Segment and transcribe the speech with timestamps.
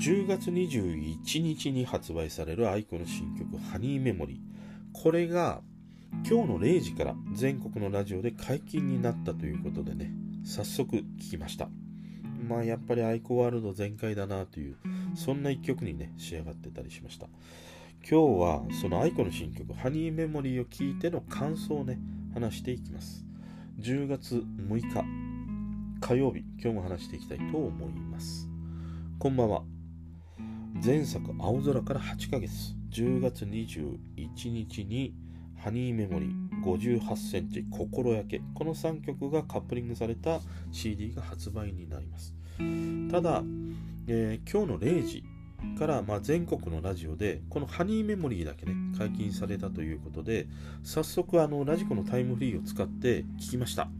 [0.00, 4.38] 10月21日に発売されるアイコの新曲「ハニーメモリー」
[4.98, 5.60] これが
[6.26, 10.10] 今日の0時から全国のラジオで解禁になったということでね
[10.42, 11.68] 早速聴きました。
[12.48, 14.76] まあやっぱりアイコワールド全開だなという
[15.14, 17.28] そんな一曲にね仕上がってたりしました。
[18.10, 21.98] 今日はそのアイコの新曲「ハニーメモリー」を聴いての感想をね
[22.32, 23.26] 話していきます。
[23.80, 25.04] 10月6日
[26.00, 26.42] 火曜日。
[26.58, 28.48] 今日も話していきたいと思います。
[29.18, 29.79] こんばんは。
[30.82, 32.74] 前作「青空」から8ヶ月。
[32.90, 35.14] 10月21日に
[35.54, 38.42] ハニーメモリー58センチ心焼け。
[38.54, 40.40] この3曲がカップリングされた
[40.72, 42.34] CD が発売になります。
[43.10, 43.44] ただ、
[44.06, 45.22] えー、今日の0時
[45.78, 50.48] から、まあ、全国のラジオでこのハニーメモリーだけね解禁されたということで
[50.82, 53.90] 早速あのラジコのタイムフリーを使って聞きました。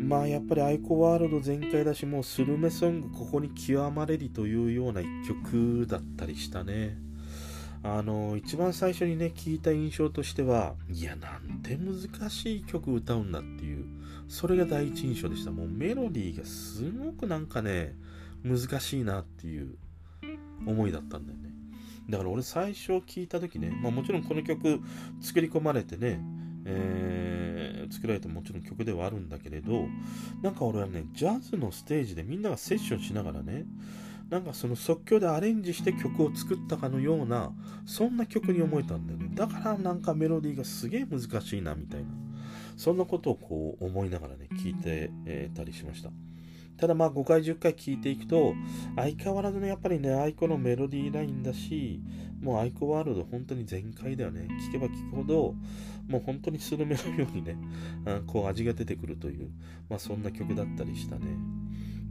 [0.00, 6.96] まあやっぱりアイコワールド全開だしもうスルメソングここに極まれりというような一曲だったりしたね。
[7.82, 13.86] あの一番最初にね聞いた印象としてはいやなんて難しい曲歌うんだっていう
[14.28, 15.50] それが第一印象でした。
[15.50, 17.94] もうメロディーがすごくなんかね
[18.42, 19.76] 難しいなっていう
[20.66, 21.50] 思いだったんだよね。
[22.08, 24.80] だから俺最初聞いた時ね、まあ、もちろんこの曲
[25.20, 26.20] 作り込まれてね、
[26.64, 29.86] えー、作られたもちろん曲ではあるんだけれど
[30.42, 33.64] なんか俺はねジャズのステージでみんながセッションしながらね
[34.30, 37.52] なんかその即興でアレンジして曲を作ったかのような
[37.84, 39.28] そんな曲に思えたんだよね。
[39.34, 42.06] だからなんかメロディーがすげえ難しいなみたいな。
[42.76, 46.10] そんなことをこう思いながらね聞いて、えー、たりしました。
[46.80, 48.54] ただまあ5回10回聞いていくと
[48.96, 52.00] 相変わらずねやっぱりねアイコのメロディーラインだし
[52.40, 54.48] もうアイコワールド本当に全開だよね。
[54.68, 55.54] 聞けば聞くほど
[56.08, 57.56] もう本当にスルメのようにね
[58.26, 59.50] こう味が出てくるという
[59.90, 61.26] まあそんな曲だったりしたね。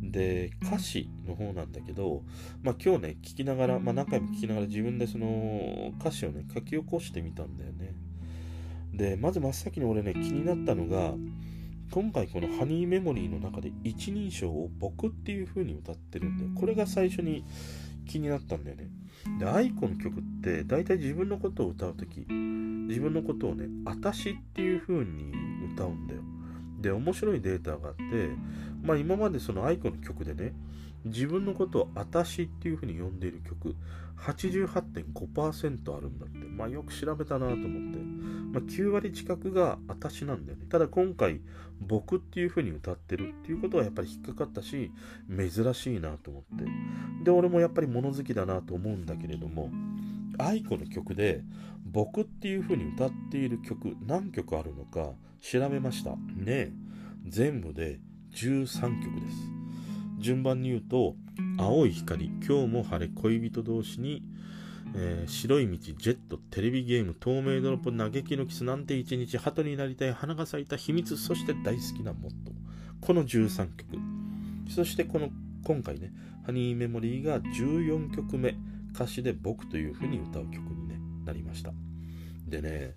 [0.01, 2.23] で歌詞の方なんだけど、
[2.63, 7.93] まあ、今日ね聞きながら、まあ、何回も聞きながら自分でその歌詞をね書き起こしてみたんだよね。
[8.93, 11.13] でまず真っ先に俺ね気になったのが
[11.91, 17.43] 今回この「ハニーメモリー」の中で一人称を「僕」っていう風に歌ってるんだよこれが最初に
[18.05, 18.89] 気になったんだよね。
[19.39, 22.25] でアイコの曲って大体自分のことを歌う時
[22.87, 25.31] 自分のことをね「あたし」っていう風に
[25.73, 26.21] 歌うんだよ。
[26.79, 28.03] で面白いデータがあって
[28.83, 30.53] まあ今までそのアイコの曲でね
[31.05, 33.75] 自分のことを「あたし」っていうふうに呼んでいる曲
[34.17, 36.39] 88.5%あるんだって。
[36.59, 37.99] まあよく調べたなと思って、
[38.51, 40.65] まあ、9割近くが「あたし」なんだよね。
[40.69, 41.41] ただ今回
[41.79, 44.91] 「僕」っていうふうに歌ってるっていうことはやっぱり引っかかったし
[45.29, 46.65] 珍しいなと思って。
[47.23, 49.71] で俺もやっぱり物好きだなと思うんだけれども
[50.37, 51.43] 愛子の曲で
[51.85, 56.15] 「僕」っていうふうに歌っている曲何曲あるのか調べました。
[56.35, 56.73] ね
[57.27, 57.99] 全部で
[58.31, 59.51] 13曲です。
[60.19, 61.15] 順番に言うと
[61.57, 64.23] 「青い光」「今日も晴れ恋人同士に」
[64.95, 72.53] えー、白い道、ジェット、テレビゲーム、透明ドロップ、嘆きのキスなんて一日、鳩になりたい、花が咲いた秘密、そして大好きなモットー。
[73.01, 73.97] この13曲。
[74.69, 75.29] そしてこの、
[75.63, 76.11] 今回ね、
[76.45, 78.55] ハニーメモリーが14曲目、
[78.93, 81.71] 歌詞で僕という風に歌う曲に、ね、なりました。
[82.47, 82.95] でね、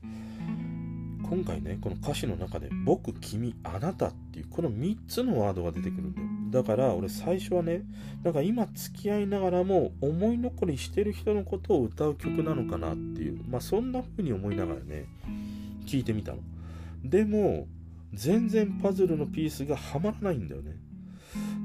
[1.32, 7.82] 今回ねこの歌詞の中で「僕君あなた」っていうこの3つのワードが出てくるんだよだから俺最初はね
[8.22, 15.06] なんか今付き合いながらも思い残りしてる人のことを歌う曲なのかなっていうまあそんな風に思いながらね
[15.86, 16.38] 聞いてみたの。
[17.02, 17.66] でも
[18.12, 20.76] 全然パズルのピースがはまらないんだよね。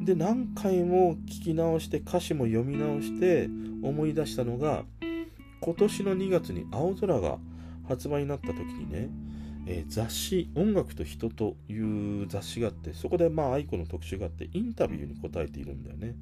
[0.05, 3.49] で何回も聞き直して歌詞も読み直して
[3.83, 4.85] 思い出したのが
[5.59, 7.37] 今年の2月に青空が
[7.89, 9.09] 発売になった時にね
[9.69, 11.75] えー、雑誌「音楽と人」とい
[12.23, 16.15] う雑誌があってそこでまあ愛子の特集があってインタビューに答えているんだよね。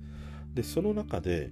[0.53, 1.51] でその中で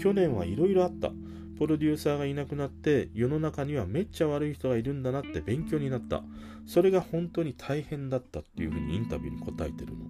[0.00, 1.12] 去年はいろいろあった。
[1.58, 6.22] プロデューサーがいなくなって世の中にはめっちゃ悪い人がいるんだなって勉強になった。
[6.66, 10.04] それが本当に大変だったっていうふうにインタビューに答えてるの。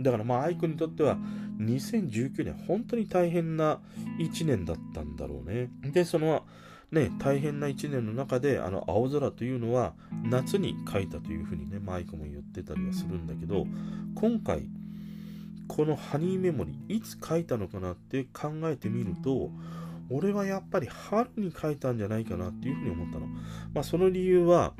[0.00, 1.16] だからまあ愛子にとっては
[1.60, 3.80] 2019年本当に大変な
[4.18, 5.70] 1年だったんだろうね。
[5.92, 6.44] でその
[6.92, 9.94] ね、大変な1年の中で、あの、青空というのは
[10.24, 13.66] 夏に描いたというふうにね、マイクも言ってたりはするんだけど、
[14.16, 14.66] 今回、
[15.68, 19.50] このハニーメモリー、いつ書いたのかなって考えてみると、
[20.10, 23.26] 俺はやっぱり春に書いたんじゃないかなっていうふうに思ったの。
[23.72, 24.74] まあ、その理由は、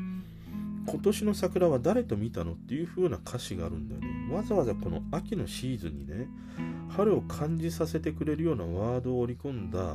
[0.86, 4.34] 今年の桜は誰と見たのっていう風な歌詞があるんだよね。
[4.34, 6.26] わざわざこの秋のシーズンにね、
[6.90, 9.94] 春を感じさせてくれるようなワードを織り込んだ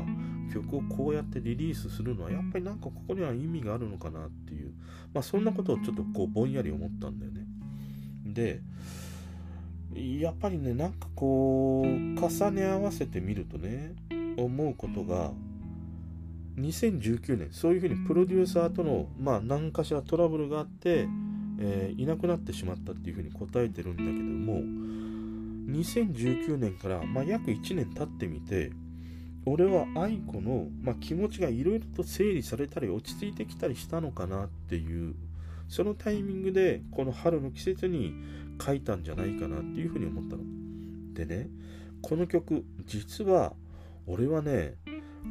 [0.53, 4.71] 曲をこうやってリリースするのはやっぱりなんかここには意味があるのかなっていう、
[5.13, 7.45] まあそんなことをちょっとこうぼんやり思ったんだよね。
[8.25, 8.61] で、
[10.19, 13.93] やっぱりねなんかこう重ね合わせてみるとね
[14.37, 15.31] 思うことが
[16.57, 21.07] 2019年そういうふうにプロデューサーとのまあ何かしらトラブルがあって、
[21.59, 24.61] えー、いなくなってしまったっていうふうに答えてるんだけども
[25.67, 28.71] 2019年から、まあ、約1年経ってみて
[29.45, 35.15] 俺は愛子の、まあ、気持ちがいろいろと整理されたり落ち着いてきたりしたのかなっていう
[35.69, 38.13] そのタイミングでこの春の季節に
[38.63, 40.43] 書いたんじゃないかなっていうふうに思ったの。
[41.13, 41.49] でね
[42.01, 43.53] この曲実は
[44.07, 44.75] 俺はね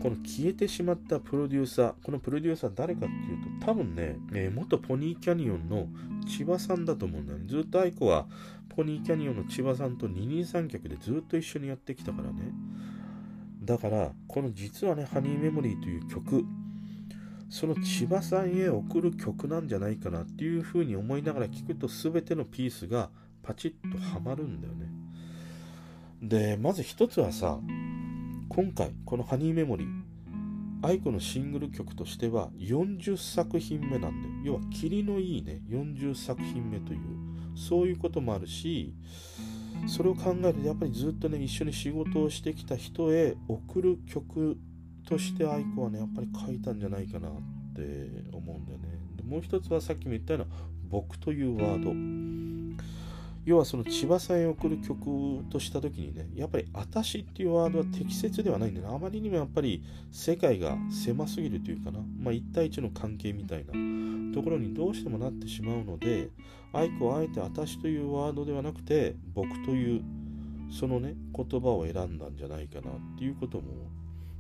[0.03, 5.89] この消えてしまったプロデューサーこのプロデューサー誰かっていうと多分ね、えー、元ポニーキャニオンの
[6.27, 7.45] 千葉さんだと思うんだよね。
[7.49, 8.27] ずっと愛子は
[8.69, 12.53] ポニーキャニオンの千葉さんと二人三脚でずっと一緒にやってきたからね。
[13.63, 16.45] だからこの実はね「ハニーメモリー」という曲
[17.49, 23.11] その千葉さんへ送る曲なんじゃないかなっていうふうに思いながら聴くと全てのピースが
[23.43, 24.89] パチッとはまるんだよね。
[26.23, 27.59] でまず一つはさ
[28.55, 29.89] 今回この「ハニーメモリー」
[30.87, 37.01] 愛子のシングル曲としては40作品目なんで要は霧のいいね40作品目という
[37.57, 38.95] そういうこともあるし
[39.89, 44.57] それを考えるとやっぱりずっとね一緒に仕事をしてきた人へ送る曲
[45.05, 47.33] として愛子はねやっぱり書いたんじゃないかなっ
[47.75, 49.01] て思うんだよね。
[49.17, 50.57] でもう一つはさっきも言ったような
[50.89, 52.54] 「僕」というワード。
[53.45, 62.01] 要はその千葉さんへ送る曲とした時にねやっぱり「私」っていうワードは適切ではないんだよねあまりにもやっぱり世界が狭すぎるというかな。
[62.19, 63.73] まあ一対一の関係みたいな。
[64.35, 66.29] ところにどうしてもなってしまうので
[66.73, 70.03] 愛子はあえて「私」というワードではなくて「僕」という
[70.71, 73.65] そのね言葉を選んだんじゃないかなっていうことも。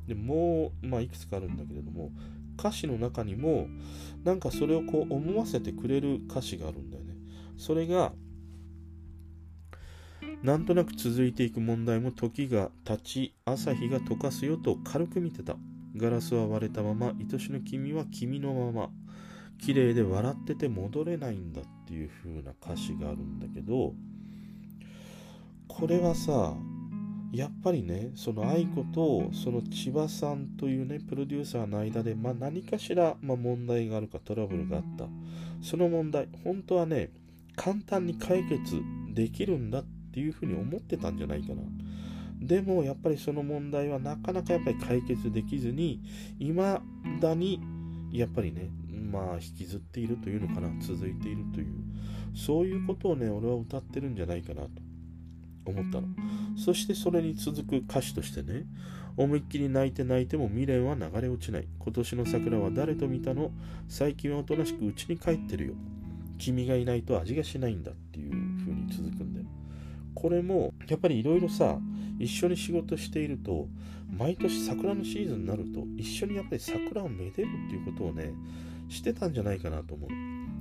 [0.08, 2.12] でもう、まあ、いくつかあるんだけれども
[2.58, 3.68] 歌詞の中にも
[4.22, 7.14] なんかそれをこう思わせてくれる歌詞があるんだよね。
[7.56, 8.12] それが
[10.44, 15.56] なんとなく続いていく問題も時が経ち朝日が溶かすよと軽く見てた。
[15.96, 18.91] ガラスは割れたまま愛しの君は君のまま。
[19.58, 23.94] 綺麗で笑ってて戻れないんだっていう風な歌詞があるんだけど
[25.69, 26.55] これはさ
[27.32, 35.06] やっぱりねその愛子とその千葉さんというねプロデューサーの間で、まあ、何かしら、まあ、問題があるかトラブルがあった。
[35.62, 37.11] その問題本当はね
[37.56, 38.82] 簡単に解決
[39.14, 41.62] できるんだっていうふうに思ってたんじゃないかな。
[42.40, 46.00] でもやっぱりその問題はなかなかやっぱり解決できずに
[46.38, 46.56] 未
[47.20, 47.61] だに
[48.12, 48.70] やっぱりね
[49.11, 51.66] まあ引きずっているというのかな続いているという
[52.34, 54.69] そういうことをね俺は歌ってるんじゃないかなと
[55.66, 56.08] 思ったの。
[56.56, 58.66] そしてそれに続く歌詞としてね
[59.16, 61.66] 思いっきり泣いて泣いても未練は流れ落ちない。
[61.78, 63.50] 今年の桜は誰と見たの？
[63.88, 65.75] 最近はおとなしく家に帰ってるよ。
[66.37, 69.33] 君がいないと味がしないんだっていう風に続くんだ。
[70.25, 71.76] これもやっぱりいろいろさ
[72.19, 73.69] 一緒に仕事していると
[74.11, 78.32] 毎年桜のシーズンになると一緒にやっぱり桜をめでるっていうことをね
[78.88, 80.09] してたんじゃないかなと思う。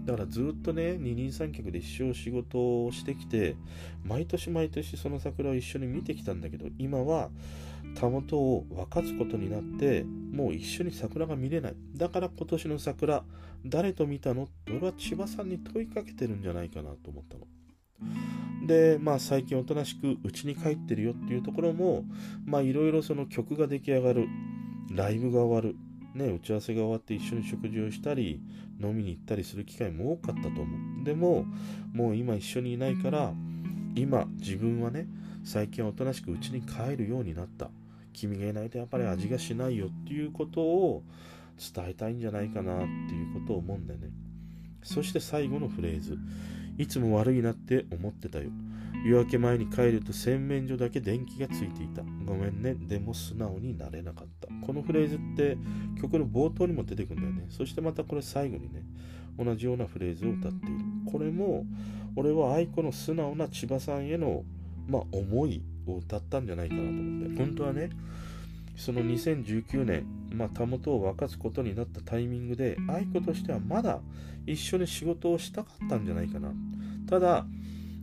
[0.05, 3.55] だからずっとね二人三脚で一生仕事をしてきて
[4.03, 7.29] 毎年毎年その桜を一緒に見てきたんだけど今は
[7.95, 11.75] たもとを分かつことになってもう一緒に桜が見れない。
[11.95, 13.23] だから今年の桜
[13.65, 14.43] 誰と見たの？
[14.43, 17.45] って俺は千葉さんに問いかけてるんじゃないかなと思ったの。
[18.65, 22.05] でまあ最近おとなしく家に帰ってるよっていうところも
[22.45, 24.27] まあいろいろその曲が出来上がる。
[24.91, 25.77] ライブが終わる。
[26.13, 28.39] ね、打ち合わせが終わって一緒に食事をしたり
[28.79, 30.65] 飲みに行ったりする機会も多かったと思
[31.01, 31.03] う。
[31.03, 31.45] でも
[31.91, 33.33] もう今一緒にいないから
[33.95, 35.07] 今自分はね
[35.43, 37.71] 最近おとなしく家に帰るようになった。
[38.13, 41.01] 君がいないとやっぱり味がしないよっていうことを
[41.57, 44.09] 伝えたいんじゃないかなっていうことを思うんだよね。
[44.83, 46.19] そして最後のフレーズ。
[46.77, 48.49] いつも悪いなって思ってたよ
[49.03, 52.03] 夜明け前に帰ると洗面所だけ電気がついていた。
[52.25, 52.73] ごめんね。
[52.73, 54.47] でも素直になれなかった。
[54.65, 55.57] このフレーズって
[56.01, 57.47] 曲の冒頭にも出てくるんだよね。
[57.49, 58.83] そしてまたこれ最後にね、
[59.37, 60.75] 同じようなフレーズを歌っている。
[61.11, 61.65] これも、
[62.15, 64.45] 俺は愛子の素直な千葉さんへの、
[64.87, 67.37] まあ、思いを歌ったんじゃないかなと思って。
[67.37, 67.89] 本当はね、
[68.75, 73.99] その2019年、まあ、たもとを分かつことになったタイミングで、愛子としてはまだ
[74.45, 76.51] 一緒に仕事をしたかったんじゃないかな。
[77.07, 77.45] ただ、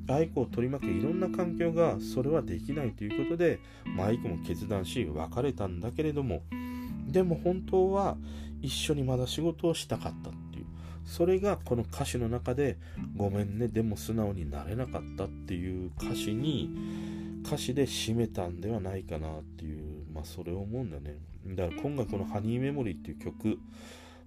[0.08, 6.42] 愛子を取り巻くいろんな環境がそれはできないということで、まあ、愛子も決断し別れたんだけれども
[7.06, 8.16] でも本当は
[8.60, 10.66] 一緒にまだ仕事をしたかったっていう
[11.04, 12.78] それがこの歌詞の中で
[13.16, 16.70] 「ごめんねでも素直になれなかった」っていう歌詞に
[17.44, 19.89] 歌詞で締めたんではないかなっていう
[20.20, 23.58] まあそれを思うんだねだから今回この「ハニーメモリー」っていう曲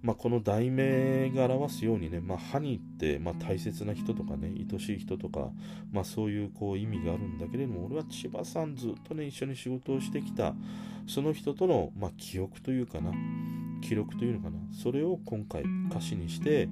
[0.02, 5.50] まあ、この題名が表すようにね、まあ、ハニーって、まあ、大切な人とかね、愛しい人とか、
[5.94, 10.56] まあ、そういうこう意味があるんだけれども、俺は千葉さんずっとね、一緒に仕事をしてきた、
[11.08, 13.14] その人との、まあ、記憶というかな、
[13.82, 16.68] 記録というのかな、それを今回歌詞にして、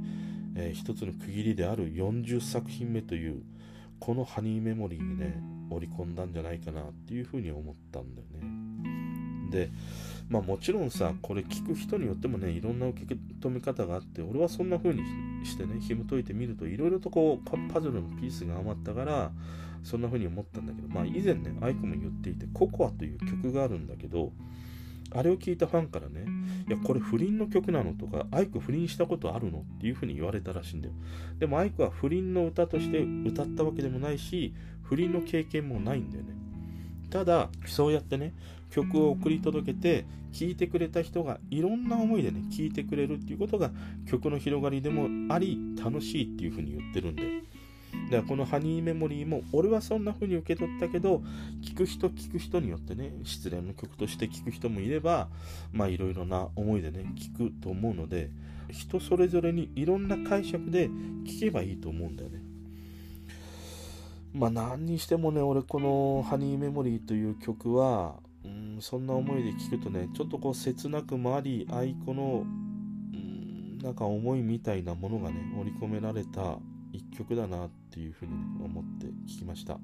[0.55, 3.43] えー、一つの区切りである40作品目という、
[4.01, 8.70] このハニーメモリーにね、織り込んだんじゃないかなっていうふうに思ったんだよね。
[9.51, 9.69] で、
[10.29, 15.01] まあもちろんさ、これ聞く人によってもね、いろんな受け止め方があって、俺はそんな風に
[15.45, 19.31] してね、紐解いてみると、いろいろとこう、パズルのピースが余ったから、
[19.83, 24.31] そんな風に思ったんだけど、まあ以前ね、アイクも言っていて、ココアという曲があるんだけど、
[25.13, 26.25] あれを聞いたファンからね、
[26.67, 30.93] いや、これ不倫の曲なのとか、アイク不倫したことあるのっていう風に言われたらしいんだよ。
[31.37, 34.53] でもアイクは不倫の歌として歌ったわけでもないし、
[34.83, 36.29] 不倫の経験もないんだよね。
[37.11, 38.33] ただ、そうやってね、
[38.71, 43.69] 曲を送り届けて聴いてくれた人がいろんな思いでね聴いてくれるっていうことが
[44.09, 47.43] 曲の広がりでもあり楽しいっていうふうに言ってるんで。
[48.09, 51.21] だからこのハニーメモリーも俺はそんな風に受け取ったけど
[51.61, 55.27] 聴く人聴く人によってね失恋の曲として聴く人もいれば
[55.73, 57.03] まあいろいろな思いでね
[57.37, 58.29] 聴くと思うので
[58.69, 62.50] 人それぞれにいろんな解釈で聴けばいいと思うんだよね。
[64.33, 76.57] まあ何にしてもね俺この「ハニーメモリー」という曲はうんそんな思いで聞くとねちょっとこう切なくもあり愛子のうんなんか思いみたいなものがね織り込められた
[76.93, 78.33] 一曲だなっていうふうに、
[78.63, 79.79] 思って聞きました。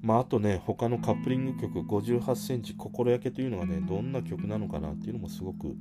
[0.00, 5.76] まああとね他のカップリング曲58センチ心焼けというのがねどんな曲なのかなっていうのもすごく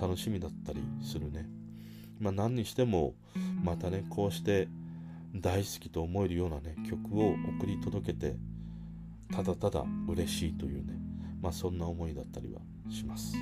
[0.00, 1.48] 楽しみだったりするね。
[2.18, 3.14] まあ何にしても
[3.62, 4.68] またねこうして
[5.34, 8.36] 大好きと思えるようなね曲を送り届けて
[9.32, 11.00] ただただ嬉しいというね
[11.40, 12.60] まあ、そんな思いだったりは
[12.90, 13.34] します。